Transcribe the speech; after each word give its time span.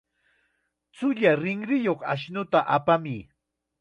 Chulla 0.95 1.31
rinriyuq 1.41 2.01
ashnuta 2.15 2.59
apamuy. 2.77 3.21